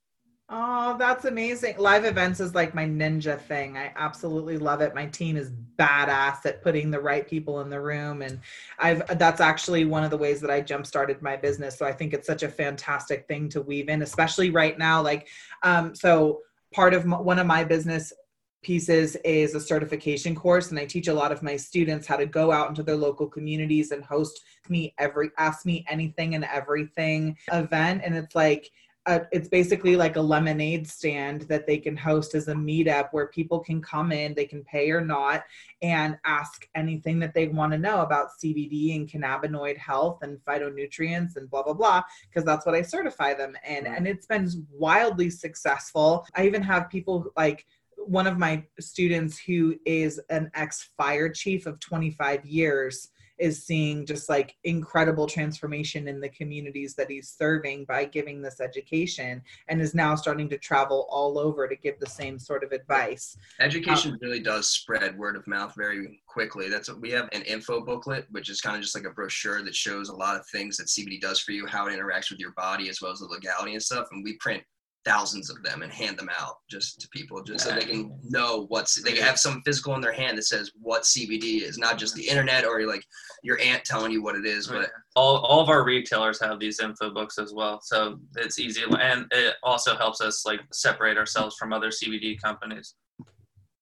[0.48, 1.76] Oh, that's amazing.
[1.80, 3.78] Live events is like my ninja thing.
[3.78, 4.94] I absolutely love it.
[4.94, 8.40] My team is badass at putting the right people in the room and
[8.78, 11.76] I've that's actually one of the ways that I jump started my business.
[11.80, 15.28] So I think it's such a fantastic thing to weave in especially right now like
[15.64, 18.14] um so part of my, one of my business
[18.62, 22.26] pieces is a certification course and I teach a lot of my students how to
[22.26, 27.36] go out into their local communities and host me every ask me anything and everything
[27.52, 28.72] event and it's like
[29.06, 33.28] a, it's basically like a lemonade stand that they can host as a meetup where
[33.28, 35.44] people can come in, they can pay or not,
[35.82, 41.36] and ask anything that they want to know about CBD and cannabinoid health and phytonutrients
[41.36, 45.30] and blah blah blah, because that's what I certify them in, and it's been wildly
[45.30, 46.26] successful.
[46.36, 47.66] I even have people like
[47.98, 54.06] one of my students who is an ex fire chief of 25 years is seeing
[54.06, 59.82] just like incredible transformation in the communities that he's serving by giving this education and
[59.82, 63.38] is now starting to travel all over to give the same sort of advice.
[63.60, 66.70] Education um, really does spread word of mouth very quickly.
[66.70, 69.64] That's what we have an info booklet, which is kind of just like a brochure
[69.64, 72.40] that shows a lot of things that CBD does for you, how it interacts with
[72.40, 74.08] your body, as well as the legality and stuff.
[74.12, 74.64] And we print
[75.06, 78.66] thousands of them and hand them out just to people just so they can know
[78.70, 82.16] what's they have some physical in their hand that says what CBD is not just
[82.16, 83.04] the internet or like
[83.44, 86.60] your aunt telling you what it is but oh, all, all of our retailers have
[86.60, 91.18] these info books as well so it's easy and it also helps us like separate
[91.18, 92.96] ourselves from other CBD companies.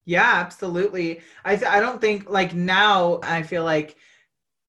[0.06, 1.22] Yeah absolutely.
[1.46, 3.96] I th- I don't think like now I feel like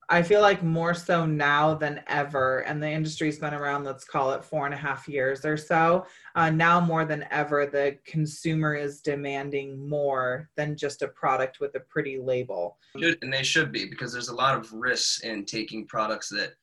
[0.08, 4.32] I feel like more so now than ever, and the industry's been around, let's call
[4.32, 6.06] it four and a half years or so.
[6.34, 11.74] Uh, now more than ever, the consumer is demanding more than just a product with
[11.74, 12.78] a pretty label.
[12.94, 16.54] And they should be because there's a lot of risks in taking products that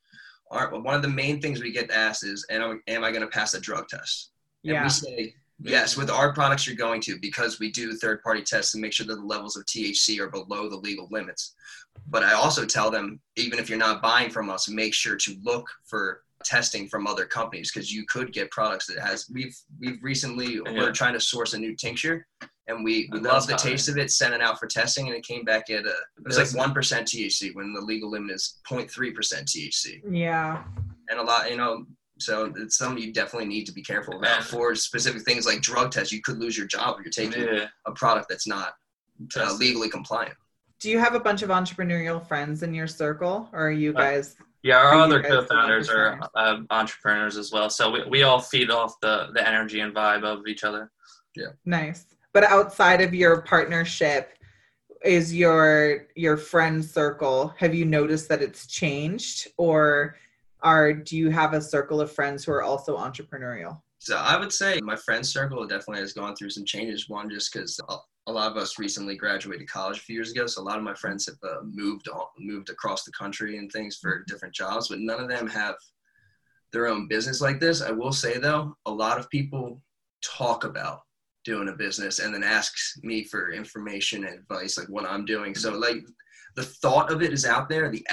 [0.49, 0.84] aren't.
[0.84, 3.27] One of the main things we get asked is, am I, am I going to
[3.27, 4.32] pass a drug test?
[4.63, 4.84] And Yeah.
[4.84, 8.74] we say, yes, with our products you're going to because we do third party tests
[8.74, 11.56] and make sure that the levels of THC are below the legal limits.
[12.08, 15.36] But I also tell them, even if you're not buying from us, make sure to
[15.43, 20.02] look for testing from other companies because you could get products that has we've we've
[20.02, 20.62] recently Yeah.
[20.74, 22.26] we're trying to source a new tincture
[22.67, 23.69] and we, we love the high.
[23.69, 26.26] taste of it sent it out for testing and it came back at a it
[26.26, 30.63] was like one percent THC when the legal limit is 0.3 percent THC Yeah.
[31.10, 31.86] and a lot, you know.
[32.22, 35.62] So it's something you definitely need to be careful about And- for specific things like
[35.62, 36.12] drug tests.
[36.14, 37.68] You could lose your job if you're taking Yeah.
[37.86, 38.76] a product that's not
[39.36, 40.34] uh, legally compliant.
[40.80, 44.00] Do you have a bunch of entrepreneurial friends in your circle, or are you Uh,
[44.02, 44.36] guys?
[44.64, 46.68] Yeah, our other co-founders are entrepreneurs?
[46.70, 47.70] uh, entrepreneurs as well.
[47.70, 50.92] So we, we all feed off the, the energy and vibe of each other.
[51.36, 51.50] Yeah.
[51.66, 52.06] Nice.
[52.34, 54.38] But outside of your partnership,
[55.04, 57.54] is your your friend circle?
[57.58, 60.16] Have you noticed that it's changed, or
[60.62, 63.82] are do you have a circle of friends who are also entrepreneurial?
[64.00, 67.08] So I would say my friend circle definitely has gone through some changes.
[67.08, 67.80] One, just because
[68.28, 70.84] a lot of us recently graduated college a few years ago, so a lot of
[70.84, 74.89] my friends have uh, moved on, moved across the country and things for different jobs,
[74.89, 75.76] but none of them have
[76.71, 77.82] their own business like this.
[77.82, 79.82] I will say though, a lot of people
[80.24, 81.02] talk about
[81.43, 85.56] doing a business and then asks me for information and advice, like what I'm doing.
[85.56, 86.04] So like
[86.56, 87.89] the thought of it is out there.
[87.89, 88.06] The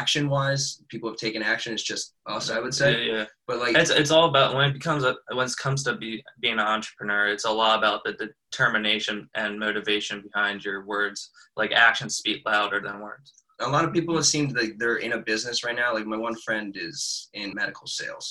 [0.00, 1.72] action wise, people have taken action.
[1.74, 2.90] It's just us, I would say.
[3.06, 3.24] Yeah, yeah.
[3.48, 6.10] But like It's it's all about when it becomes a when it comes to be
[6.44, 7.24] being an entrepreneur.
[7.34, 11.18] It's a lot about the determination and motivation behind your words.
[11.60, 13.28] Like actions speak louder than words.
[13.60, 16.20] a lot of people it seems like they're in a business right now like my
[16.28, 18.26] one friend is in medical sales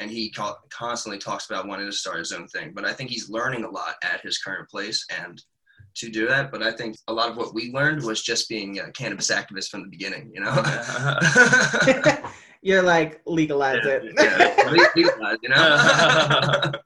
[0.00, 0.24] and he
[0.82, 3.72] constantly talks about wanting to start his own thing but i think he's learning a
[3.80, 5.34] lot at his current place and
[5.98, 8.78] to do that but i think a lot of what we learned was just being
[8.78, 10.62] a cannabis activist from the beginning you know
[12.60, 14.02] You're like legalize it.
[14.18, 16.72] yeah, legalize, you know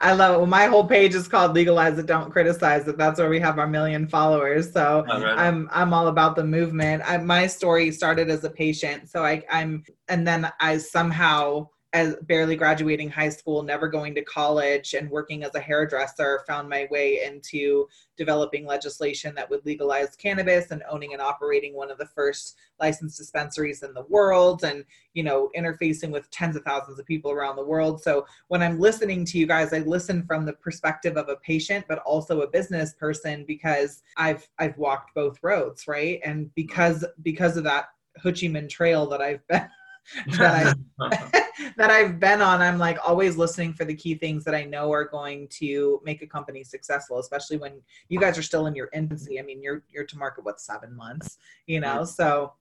[0.00, 0.38] I love it.
[0.38, 3.58] Well, my whole page is called "Legalize It, Don't Criticize It." That's where we have
[3.58, 4.72] our million followers.
[4.72, 5.24] So right.
[5.38, 7.02] I'm I'm all about the movement.
[7.04, 12.16] I, my story started as a patient, so I, I'm and then I somehow, as
[12.22, 16.86] barely graduating high school, never going to college, and working as a hairdresser, found my
[16.90, 22.06] way into developing legislation that would legalize cannabis and owning and operating one of the
[22.06, 27.06] first licensed dispensaries in the world, and you know interfacing with tens of thousands of
[27.06, 28.02] people around the world.
[28.02, 31.86] So when I'm listening to you guys, I listen from the perspective of a patient,
[31.88, 36.20] but also a business person because I've I've walked both roads, right?
[36.22, 37.86] And because because of that
[38.22, 39.68] Ho Chi Minh Trail that I've been
[40.38, 41.38] that I
[41.76, 44.92] that I've been on, I'm like always listening for the key things that I know
[44.92, 48.88] are going to make a company successful, especially when you guys are still in your
[48.92, 49.38] infancy.
[49.38, 52.52] I mean, you're you're to market what seven months, you know, so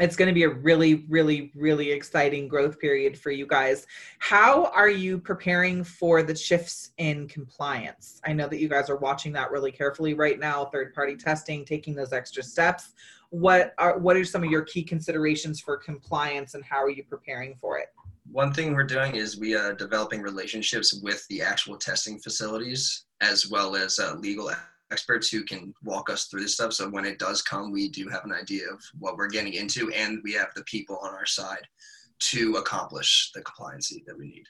[0.00, 3.86] it's going to be a really really really exciting growth period for you guys.
[4.18, 8.20] How are you preparing for the shifts in compliance?
[8.24, 11.64] I know that you guys are watching that really carefully right now third party testing
[11.64, 12.92] taking those extra steps
[13.30, 17.04] what are what are some of your key considerations for compliance and how are you
[17.04, 17.88] preparing for it?
[18.30, 23.48] One thing we're doing is we are developing relationships with the actual testing facilities as
[23.48, 24.50] well as uh, legal
[24.90, 26.72] experts who can walk us through this stuff.
[26.72, 29.90] So when it does come we do have an idea of what we're getting into
[29.90, 31.66] and we have the people on our side
[32.30, 34.44] to accomplish the compliancy that we need.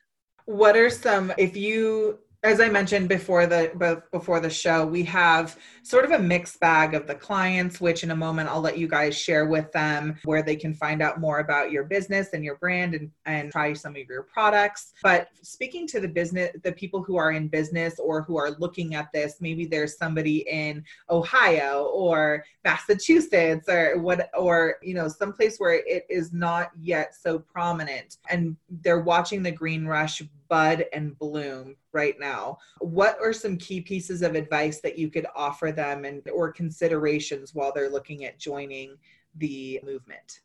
[0.46, 5.58] What are some if you as i mentioned before the before the show we have
[5.82, 8.86] sort of a mixed bag of the clients which in a moment i'll let you
[8.86, 12.56] guys share with them where they can find out more about your business and your
[12.56, 14.92] brand and, and try some of your products.
[15.02, 18.94] But speaking to the business the people who are in business or who are looking
[18.94, 25.56] at this maybe there's somebody in ohio or massachusetts or what or you know someplace
[25.58, 31.18] where it is not yet so prominent and they're watching the green rush bud and
[31.18, 36.04] bloom right now what are some key pieces of advice that you could offer them
[36.04, 38.96] and or considerations while they're looking at joining
[39.36, 40.40] the movement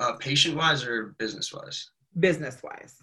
[0.00, 2.96] uh, patient wise or business wise business wise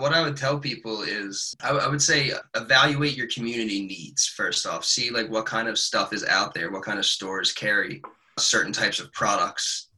[0.00, 4.26] what I would tell people is I, w- I would say evaluate your community needs
[4.26, 4.84] first off.
[4.84, 8.00] See like what kind of stuff is out there, what kind of stores carry
[8.38, 9.88] certain types of products.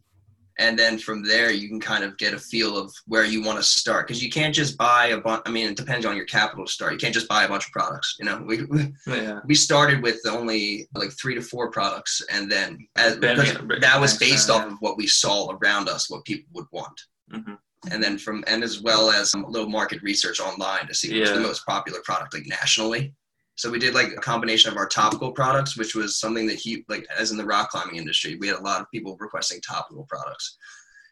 [0.63, 3.59] And then from there, you can kind of get a feel of where you want
[3.59, 5.43] to start because you can't just buy a bunch.
[5.45, 6.93] I mean, it depends on your capital to start.
[6.93, 8.15] You can't just buy a bunch of products.
[8.21, 9.41] You know, we, we, yeah.
[9.45, 14.17] we started with only like three to four products, and then as, because that was
[14.19, 17.01] based off of what we saw around us, what people would want
[17.33, 17.59] Mhm.
[17.91, 21.33] and then from and as well as some little market research online to see what's
[21.33, 23.15] the most popular product like nationally.
[23.57, 26.85] So we did like a combination of our topical products, which was something that he
[26.89, 30.05] like as in the rock climbing industry, we had a lot of people requesting topical
[30.09, 30.57] products.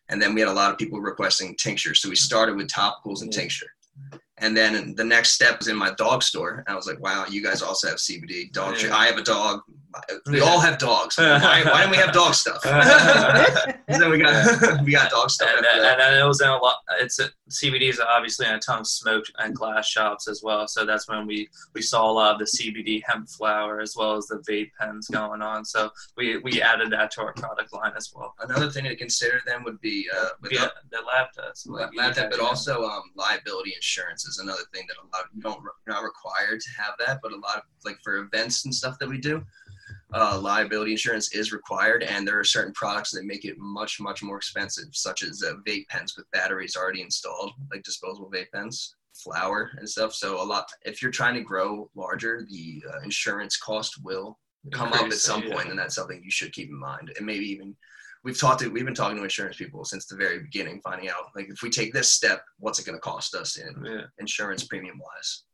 [0.08, 2.02] And then we had a lot of people requesting tinctures.
[2.02, 3.68] So we started with topicals and tincture.
[4.38, 6.64] And then the next step was in my dog store.
[6.66, 8.50] And I was like, wow, you guys also have CBD.
[8.52, 8.96] Dog Yeah.
[8.96, 9.60] I have a dog.
[10.26, 10.44] We Yeah.
[10.44, 11.16] all have dogs.
[11.18, 12.62] Why, why don't we have dog stuff?
[13.98, 15.48] so we got we got dog stuff.
[15.56, 16.00] and, after that.
[16.00, 16.76] and it was in a lot.
[17.00, 20.68] It's a, CBD is obviously in a ton of smoke and glass shops as well.
[20.68, 24.16] So that's when we we saw a lot of the CBD hemp flower as well
[24.16, 25.64] as the vape pens going on.
[25.64, 28.34] So we we added that to our product line as well.
[28.40, 31.68] Another thing to consider then would be uh, with Yeah, the lab test.
[31.68, 35.30] lab lab tech, but also um, liability insurance is another thing that a lot of
[35.34, 38.64] you don't you're not required to have that, but a lot of like for events
[38.64, 39.42] and stuff that we do,
[40.14, 44.22] uh, liability insurance is required, and there are certain products that make it much much
[44.22, 48.96] more expensive, such as uh, vape pens with batteries already installed, like disposable vape pens,
[49.14, 50.12] flower and stuff.
[50.12, 54.38] So a lot if you're trying to grow larger, the uh, insurance cost will
[54.72, 55.54] come up at some yeah.
[55.54, 57.76] point, and that's something you should keep in mind, and maybe even
[58.24, 61.24] we've talked to we've been talking to insurance people since the very beginning, finding out
[61.34, 64.02] like if we take this step, what's it going to cost us in Yeah.
[64.18, 65.44] insurance premium wise?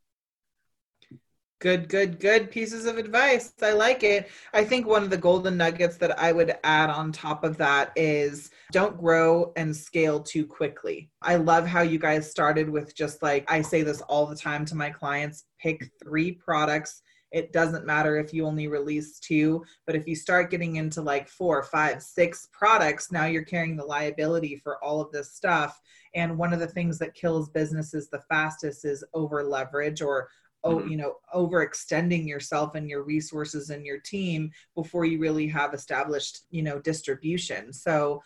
[1.66, 3.52] Good, good, good pieces of advice.
[3.60, 4.30] I like it.
[4.54, 7.90] I think one of the golden nuggets that I would add on top of that
[7.96, 11.10] is don't grow and scale too quickly.
[11.22, 14.64] I love how you guys started with just like, I say this all the time
[14.66, 17.02] to my clients pick three products.
[17.32, 21.28] It doesn't matter if you only release two, but if you start getting into like
[21.28, 25.80] four, five, six products, now you're carrying the liability for all of this stuff.
[26.14, 30.28] And one of the things that kills businesses the fastest is over leverage or
[30.64, 35.74] oh, you know, overextending yourself and your resources and your team before you really have
[35.74, 37.72] established, you know, distribution.
[37.72, 38.22] So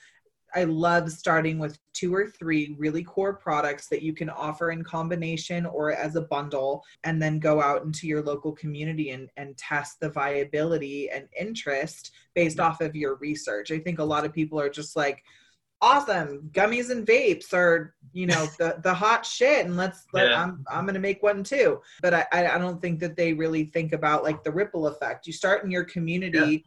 [0.55, 4.83] I love starting with two or three really core products that you can offer in
[4.83, 9.57] combination or as a bundle, and then go out into your local community and, and
[9.57, 12.69] test the viability and interest based mm-hmm.
[12.69, 13.71] off of your research.
[13.71, 15.23] I think a lot of people are just like,
[15.83, 16.51] awesome.
[16.53, 20.43] Gummies and vapes are you know the the hot shit and let's let Yeah.
[20.43, 21.81] i'm i'm gonna make one too.
[22.03, 25.27] But I, I don't think that they really think about like the ripple effect.
[25.27, 26.65] You start in your community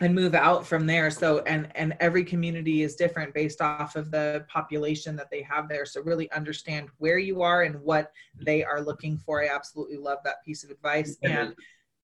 [0.00, 1.10] and move out from there.
[1.10, 5.68] So and and every community is different based off of the population that they have
[5.68, 5.86] there.
[5.86, 9.42] So really understand where you are and what they are looking for.
[9.42, 11.16] I absolutely love that piece of advice.
[11.22, 11.54] And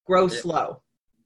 [0.06, 0.36] grow Yeah.
[0.40, 0.82] slow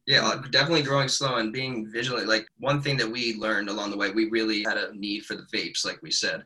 [0.07, 2.29] Yeah, definitely growing slow and being vigilant.
[2.29, 5.35] Like one thing that we learned along the way, we really had a need for
[5.35, 6.45] the vapes, like we said.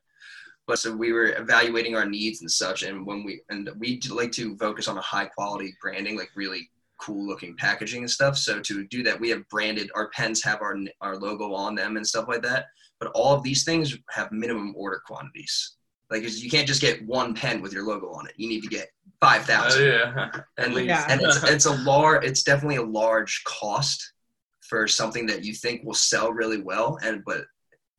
[0.66, 4.32] But so we were evaluating our needs and such, and when we and we like
[4.32, 8.36] to focus on a high quality branding, like really cool looking packaging and stuff.
[8.38, 11.96] So to do that, we have branded our pens have our our logo on them
[11.96, 12.66] and stuff like that.
[12.98, 15.76] But all of these things have minimum order quantities.
[16.10, 18.34] Like you can't just get one pen with your logo on it.
[18.36, 20.30] You need to get five Oh, thousand yeah.
[20.32, 20.88] At and, least.
[20.88, 21.06] Yeah.
[21.08, 24.12] and it's, it's a large it's definitely a large cost
[24.60, 27.44] for something that you think will sell really well and but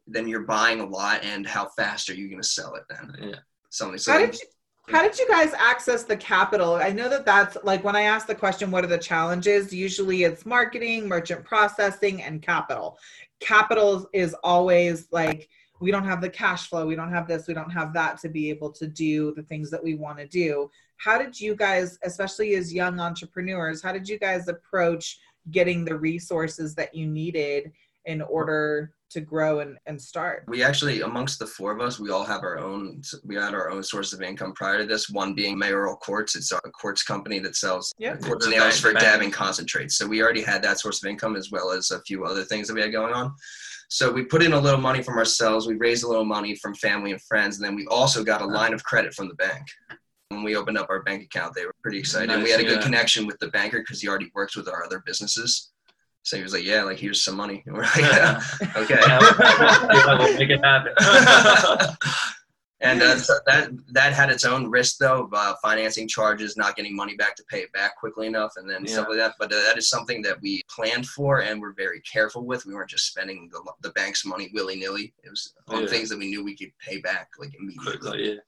[0.08, 3.30] then you're buying a lot and how fast are you going to sell it then
[3.30, 3.36] yeah.
[3.70, 4.48] something so how did you
[4.90, 8.26] how did you guys access the capital i know that that's like when i ask
[8.26, 12.98] the question what are the challenges usually it's marketing merchant processing and capital
[13.40, 15.50] capital is always like
[15.82, 18.30] we don't have the cash flow we don't have this we don't have that to
[18.30, 20.70] be able to do the things that we want to do
[21.04, 25.96] how did you guys especially as young entrepreneurs how did you guys approach getting the
[25.96, 27.72] resources that you needed
[28.06, 30.46] in order to grow and, and start?
[30.48, 33.70] We actually amongst the four of us we all have our own we had our
[33.70, 35.10] own source of income prior to this.
[35.10, 38.16] One being mayoral quartz it's a quartz company that sells Yeah.
[38.16, 39.04] quartz nails bang- for bang.
[39.04, 39.96] dabbing concentrates.
[39.98, 42.68] So we already had that source of income as well as a few other things
[42.68, 43.34] that we had going on.
[43.90, 45.68] So we put in a little money from ourselves.
[45.68, 47.58] We raised a little money from family and friends.
[47.58, 49.68] And then we also got a line of credit from the bank
[50.32, 52.64] when we opened up our bank account they were pretty excited and we had a
[52.64, 52.84] good yeah.
[52.84, 55.72] connection with the banker because he already works with our other businesses
[56.24, 58.42] so he was like yeah like here's some money and we're like Yeah.
[58.76, 60.94] okay Yeah, we'll make it happen.
[62.82, 66.76] and uh, so that that had its own risk though of uh, financing charges not
[66.76, 69.52] getting money back to pay it back quickly enough and then stuff like that but
[69.54, 72.90] uh, that is something that we planned for and we're very careful with we weren't
[72.90, 75.88] just spending the, the bank's money willy-nilly it was on Yeah.
[75.88, 78.40] things that we knew we could pay back like immediately Quickly, yeah.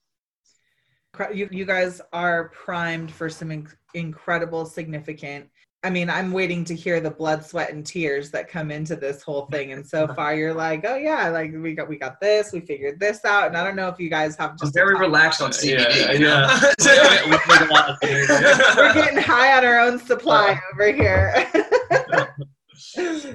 [1.13, 5.47] Cra- you, you guys are primed for some inc- incredible significant
[5.84, 9.21] i mean i'm waiting to hear the blood sweat and tears that come into this
[9.21, 9.73] whole thing.
[9.73, 12.99] And so far you're like oh yeah like we got we got this we figured
[12.99, 13.45] this out.
[13.47, 15.86] And i don't know if you guys have just i'm just very relaxed on Yeah,
[15.86, 16.71] cbd yeah.
[16.84, 18.28] Yeah, we- we make a lot of tears.
[18.76, 21.47] we're getting high on our own supply over here.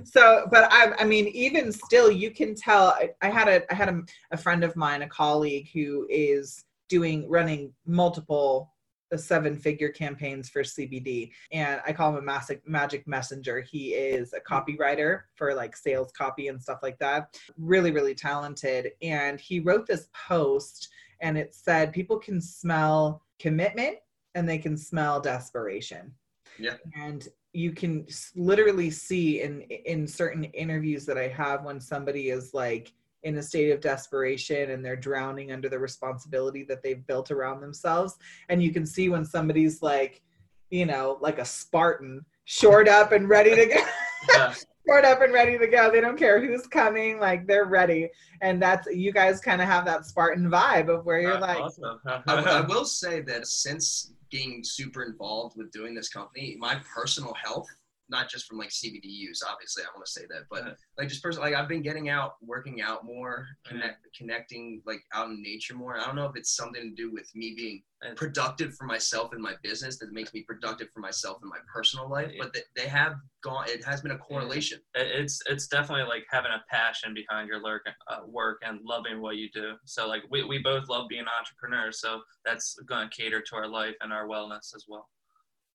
[0.04, 3.74] So but I, I mean even still you can tell I, I had a i
[3.76, 4.00] had a,
[4.32, 8.72] a friend of mine a colleague who is doing running multiple
[9.12, 13.94] uh, seven figure campaigns for cbd and i call him a magic magic messenger he
[13.94, 19.40] is a copywriter for like sales copy and stuff like that really really talented and
[19.40, 20.88] he wrote this post
[21.20, 23.98] and it said people can smell commitment
[24.34, 26.12] and they can smell desperation.
[26.58, 26.76] Yeah.
[26.94, 32.52] And you can literally see in in certain interviews that I have when somebody is
[32.52, 32.92] like
[33.24, 37.60] in a state of desperation and they're drowning under the responsibility that they've built around
[37.60, 38.16] themselves
[38.48, 40.22] and you can see when somebody's like
[40.70, 43.80] you know like a spartan shored up and ready to go
[44.34, 44.52] Yeah.
[44.88, 48.08] shored up and ready to go they don't care who's coming like they're ready
[48.40, 51.58] and that's you guys kind of have that spartan vibe of where you're Uh, like
[51.58, 52.00] awesome.
[52.06, 57.32] I, I will say that since being super involved with doing this company, my personal
[57.34, 57.66] health,
[58.10, 60.72] not just from like CBD use, obviously, I want to say that, but Yeah.
[60.96, 63.68] like just personally, like I've been getting out, working out more, Mhm.
[63.70, 65.98] connect, connecting like out in nature more.
[65.98, 67.82] I don't know if it's something to do with me being
[68.14, 72.08] productive for myself in my business that makes me productive for myself in my personal
[72.08, 72.44] life, Yeah.
[72.44, 74.80] but they, they have gone, it has been a correlation.
[74.94, 79.20] it- it's it's definitely like having a passion behind your work, uh, work and loving
[79.20, 79.76] what you do.
[79.84, 83.66] So like we, we both love being entrepreneurs, so that's going to cater to our
[83.68, 85.08] life and our wellness as well.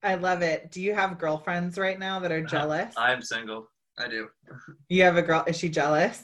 [0.03, 3.69] I love it do you have girlfriends right now that are jealous I'm single.
[3.99, 4.27] I do.
[4.89, 6.23] you have a girl is she jealous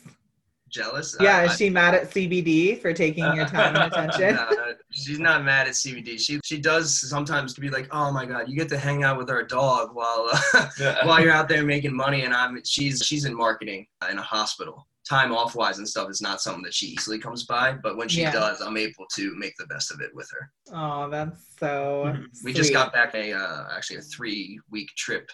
[0.69, 1.15] Jealous?
[1.19, 4.73] yeah I- is she mad at cbd for taking your time and attention No, no,
[4.91, 6.19] she's not mad at CBD.
[6.19, 9.17] She she does sometimes to be like, "Oh my God, you get to hang out
[9.17, 13.25] with our dog while uh, while you're out there making money." And I'm she's she's
[13.25, 14.87] in marketing in a hospital.
[15.09, 18.07] Time off wise and stuff is not something that she easily comes by, but when
[18.07, 18.31] she Yeah.
[18.31, 20.51] does, I'm able to make the best of it with her.
[20.71, 22.25] oh that's so Mhm.
[22.43, 25.27] We just got back a uh, actually a three week trip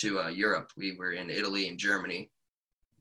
[0.00, 0.70] to uh, Europe.
[0.76, 2.30] We were in Italy and Germany,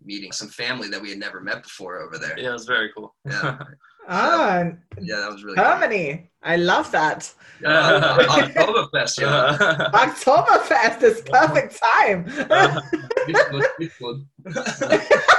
[0.04, 2.36] meeting some family that we had never met before over there.
[2.40, 3.14] yeah, it was very cool.
[3.26, 3.60] Yeah,
[4.10, 4.64] ah
[5.00, 5.58] yeah, that was really.
[5.58, 5.66] Good.
[5.66, 6.32] Germany.
[6.44, 7.32] I love that.
[7.66, 9.58] Uh, Oktoberfest, yeah.
[10.04, 12.20] Oktoberfest is perfect time.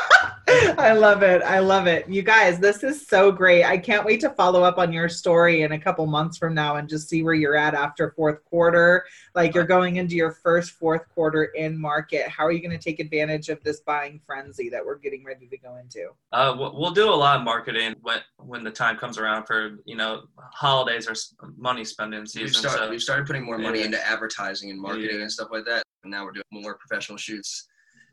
[0.79, 1.43] I love it.
[1.43, 2.09] I love it.
[2.09, 3.65] You guys, this is so great.
[3.65, 6.77] I can't wait to follow up on your story in a couple months from now
[6.77, 9.05] and just see where you're at after fourth quarter.
[9.35, 12.29] Like you're going into your first fourth quarter in market.
[12.29, 15.49] How are you going to take advantage of this buying frenzy that we're getting ready
[15.49, 16.11] to go into?
[16.33, 19.79] Uh, we'll we'll do a lot of marketing when when the time comes around for
[19.85, 20.23] you know
[20.53, 21.15] holidays or
[21.57, 22.43] money spending season.
[22.43, 22.71] We've season.
[22.71, 23.87] started, so we've started putting more money Yeah.
[23.87, 25.23] into advertising and marketing Yeah.
[25.23, 25.83] and stuff like that.
[26.05, 27.67] And now we're doing more professional shoots,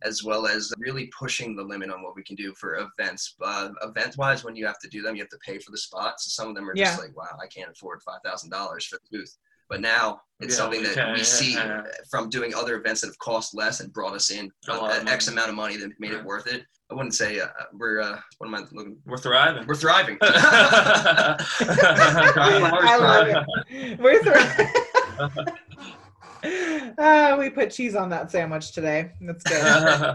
[0.03, 3.35] as well as really pushing the limit on what we can do for events.
[3.41, 5.77] Uh, event wise, when you have to do them, you have to pay for the
[5.77, 6.25] spots.
[6.25, 8.97] So some of them are just like, wow, I can't afford five thousand dollars for
[8.97, 9.37] the booth.
[9.67, 11.81] But now it's Yeah, something we that can, we yeah, see yeah.
[12.11, 15.27] from doing other events that have cost less and brought us in A an X
[15.27, 16.19] amount of money that made Yeah.
[16.19, 16.63] it worth it.
[16.91, 18.97] I wouldn't say uh, we're uh, what am I looking?
[19.07, 19.65] we're thriving.
[19.65, 20.19] We're thriving.
[20.21, 21.37] I
[22.99, 23.37] love it.
[23.99, 25.49] We're thrilled.
[26.97, 29.11] Uh, we put cheese on that sandwich today.
[29.19, 29.61] That's good.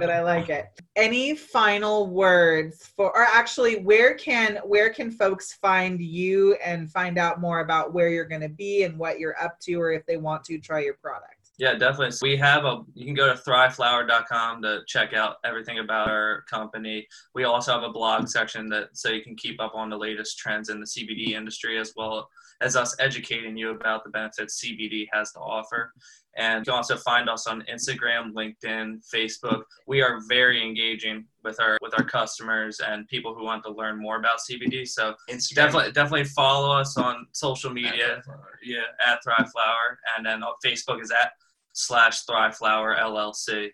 [0.00, 0.68] but I like it.
[0.96, 7.18] Any final words for, or actually, where can where can folks find you and find
[7.18, 10.06] out more about where you're going to be and what you're up to, or if
[10.06, 11.34] they want to try your product?
[11.60, 12.12] Yeah, definitely.
[12.12, 16.42] So we have a, you can go to thriveflower.com to check out everything about our
[16.48, 17.06] company.
[17.34, 20.38] We also have a blog section that so you can keep up on the latest
[20.38, 22.30] trends in the CBD industry as well
[22.60, 25.92] as us educating you about the benefits CBD has to offer.
[26.36, 29.62] And you can also find us on Instagram, LinkedIn, Facebook.
[29.86, 34.00] We are very engaging with our with our customers and people who want to learn
[34.00, 34.86] more about CBD.
[34.86, 35.54] So Instagram.
[35.54, 38.22] definitely definitely follow us on social media
[38.62, 41.32] yeah, at Thrive Flower, and then on Facebook is at
[41.72, 43.70] slash Thrive Flower LLC,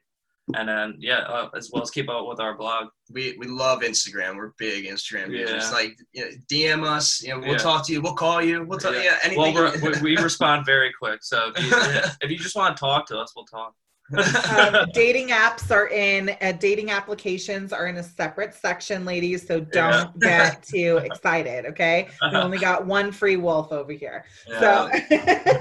[0.54, 2.86] and then yeah, uh, as well as keep up with our blog.
[3.10, 4.36] we we love Instagram.
[4.36, 5.64] We're big Instagram users.
[5.64, 5.70] Yeah.
[5.70, 7.22] Like you know, DM us.
[7.22, 7.58] You know, we'll Yeah.
[7.58, 8.00] talk to you.
[8.00, 8.64] We'll call you.
[8.64, 8.94] We'll talk.
[8.94, 9.02] Yeah.
[9.02, 9.54] Yeah, anything.
[9.54, 11.72] Well, we're, we, we respond very quick, so if you,
[12.22, 13.74] if you just want to talk to us, we'll talk.
[14.16, 19.44] Um, dating apps are in uh, dating applications are in a separate section, ladies.
[19.46, 21.66] So don't get too excited.
[21.66, 24.24] Okay, we only got one free wolf over here.
[24.60, 24.88] So.
[25.08, 25.55] Thanks so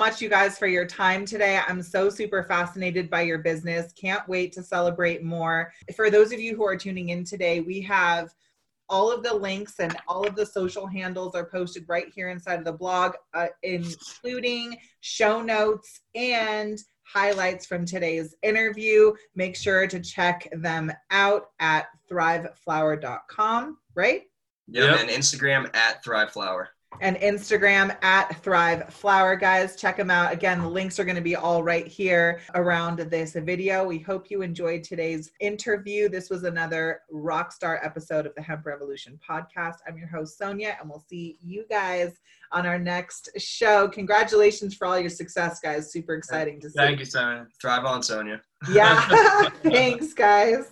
[0.00, 1.60] much, you guys, for your time today.
[1.68, 3.92] I'm so super fascinated by your business.
[3.92, 5.74] Can't wait to celebrate more.
[5.94, 8.32] For those of you who are tuning in today, we have
[8.88, 12.58] all of the links and all of the social handles are posted right here inside
[12.58, 19.12] of the blog, uh, including show notes and highlights from today's interview.
[19.36, 24.22] Make sure to check them out at thriveflower.com, right?
[24.66, 25.00] yeah, Yep.
[25.00, 26.70] and Instagram at Thrive Flower.
[27.00, 29.36] And Instagram at Thrive Flower.
[29.36, 30.32] Guys, check them out.
[30.32, 33.86] Again, the links are going to be all right here around this video.
[33.86, 36.08] We hope you enjoyed today's interview.
[36.08, 39.76] This was another rock star episode of the Hemp Revolution podcast.
[39.86, 42.18] I'm your host, Sonia, and we'll see you guys
[42.52, 43.88] on our next show.
[43.88, 45.92] Congratulations for all your success, guys.
[45.92, 46.76] Super exciting to see.
[46.76, 47.46] Thank you, Sonia.
[47.60, 48.42] Thrive on, Sonia.
[48.72, 49.48] Yeah.
[49.62, 50.66] Thanks, guys.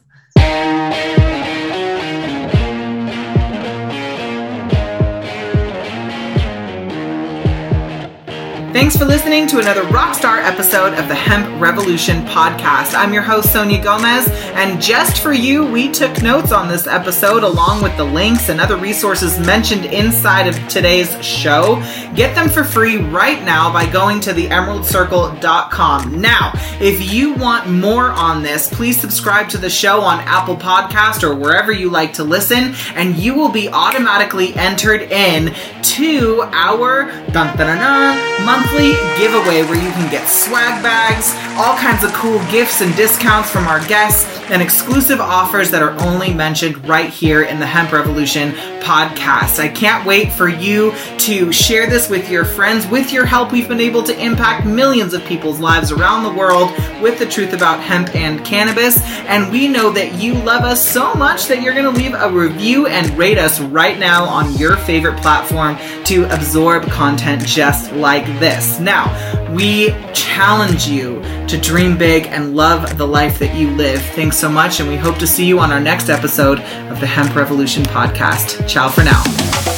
[8.71, 12.95] Thanks for listening to another Rockstar episode of the Hemp Revolution podcast.
[12.95, 17.45] I'm your host, Sonia Gomez, and just for you, we took notes on this episode
[17.45, 21.77] along with the links and other resources mentioned inside of today's show.
[22.15, 26.21] Get them for free right now by going to theemeraldcircle.com.
[26.21, 31.23] Now, if you want more on this, please subscribe to the show on Apple Podcast
[31.23, 37.07] or wherever you like to listen, and you will be automatically entered in to our
[37.33, 42.39] dun, dun, dun, monthly giveaway where you can get swag bags, all kinds of cool
[42.51, 47.43] gifts and discounts from our guests, and exclusive offers that are only mentioned right here
[47.43, 48.51] in the Hemp Revolution
[48.81, 49.61] podcast.
[49.61, 52.87] I can't wait for you to share this with your friends.
[52.87, 56.71] With your help, we've been able to impact millions of people's lives around the world
[57.01, 59.01] with the truth about hemp and cannabis.
[59.27, 62.31] And we know that you love us so much that you're going to leave a
[62.31, 68.25] review and rate us right now on your favorite platform to absorb content just like
[68.49, 68.81] this.
[68.81, 69.05] Now,
[69.53, 74.01] we challenge you to dream big and love the life that you live.
[74.01, 77.07] Thanks so much, and we hope to see you on our next episode of the
[77.07, 78.67] Hemp Revolution podcast.
[78.69, 79.78] Ciao for now.